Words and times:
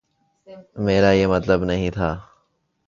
میرا 0.75 1.11
یہ 1.11 1.27
مطلب 1.27 1.63
نہیں 1.63 1.91
تھا۔ 1.91 2.09